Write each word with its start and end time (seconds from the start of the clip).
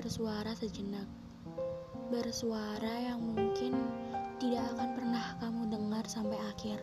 bersuara 0.00 0.50
sejenak. 0.58 1.06
Bersuara 2.10 3.14
yang 3.14 3.22
mungkin 3.22 3.78
tidak 4.42 4.66
akan 4.74 4.88
pernah 4.98 5.38
kamu 5.38 5.62
dengar 5.70 6.02
sampai 6.10 6.34
akhir. 6.50 6.82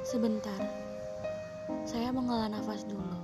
Sebentar, 0.00 0.56
saya 1.84 2.08
menghela 2.08 2.48
nafas 2.48 2.88
dulu. 2.88 3.20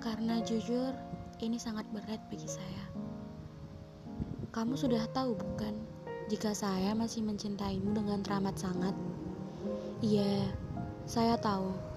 Karena 0.00 0.40
jujur, 0.40 0.96
ini 1.44 1.60
sangat 1.60 1.84
berat 1.92 2.24
bagi 2.32 2.48
saya. 2.48 2.84
Kamu 4.56 4.72
sudah 4.72 5.04
tahu 5.12 5.36
bukan, 5.36 5.76
jika 6.32 6.56
saya 6.56 6.96
masih 6.96 7.20
mencintaimu 7.28 7.92
dengan 7.92 8.24
teramat 8.24 8.56
sangat? 8.56 8.96
Iya, 10.00 10.48
saya 11.04 11.36
tahu. 11.36 11.89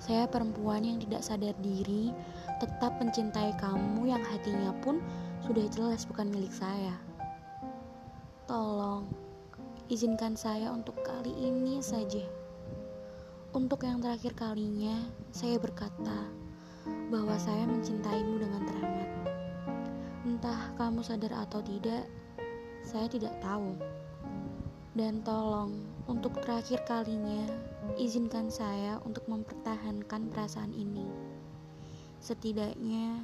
Saya 0.00 0.24
perempuan 0.24 0.80
yang 0.80 0.96
tidak 0.96 1.20
sadar 1.20 1.52
diri, 1.60 2.08
tetap 2.56 2.96
mencintai 2.96 3.52
kamu 3.60 4.08
yang 4.08 4.24
hatinya 4.24 4.72
pun 4.80 4.96
sudah 5.44 5.68
jelas 5.68 6.08
bukan 6.08 6.32
milik 6.32 6.48
saya. 6.50 6.96
Tolong, 8.48 9.04
izinkan 9.92 10.40
saya 10.40 10.72
untuk 10.72 10.96
kali 11.04 11.36
ini 11.36 11.84
saja. 11.84 12.24
Untuk 13.52 13.84
yang 13.84 14.00
terakhir 14.00 14.32
kalinya, 14.32 15.04
saya 15.36 15.60
berkata 15.60 16.32
bahwa 17.12 17.36
saya 17.36 17.68
mencintaimu 17.68 18.40
dengan 18.40 18.62
teramat. 18.64 19.10
Entah 20.24 20.72
kamu 20.80 21.04
sadar 21.04 21.44
atau 21.44 21.60
tidak, 21.60 22.08
saya 22.88 23.04
tidak 23.04 23.36
tahu. 23.44 23.76
Dan 24.90 25.22
tolong, 25.22 25.86
untuk 26.10 26.34
terakhir 26.42 26.82
kalinya, 26.82 27.46
izinkan 27.94 28.50
saya 28.50 28.98
untuk 29.06 29.22
mempertahankan 29.30 29.69
perasaan 30.10 30.74
ini. 30.74 31.06
Setidaknya, 32.18 33.22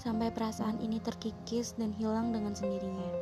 sampai 0.00 0.32
perasaan 0.32 0.80
ini 0.80 0.96
terkikis 1.04 1.76
dan 1.76 1.92
hilang 1.92 2.32
dengan 2.32 2.56
sendirinya. 2.56 3.12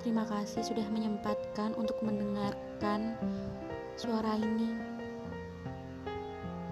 Terima 0.00 0.24
kasih 0.24 0.64
sudah 0.64 0.88
menyempatkan 0.88 1.76
untuk 1.76 2.00
mendengarkan 2.00 3.20
suara 4.00 4.40
ini. 4.40 4.72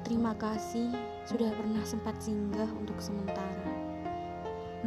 Terima 0.08 0.32
kasih 0.40 0.88
sudah 1.28 1.52
pernah 1.52 1.84
sempat 1.84 2.16
singgah 2.24 2.72
untuk 2.80 2.96
sementara. 2.96 3.68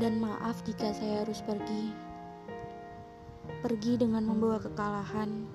Dan 0.01 0.17
maaf 0.17 0.65
jika 0.65 0.89
saya 0.97 1.21
harus 1.21 1.45
pergi 1.45 1.93
pergi 3.61 3.93
dengan 4.01 4.25
membawa 4.25 4.57
kekalahan 4.57 5.45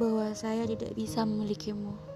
bahwa 0.00 0.32
saya 0.32 0.64
tidak 0.64 0.96
bisa 0.96 1.20
memilikimu. 1.28 2.15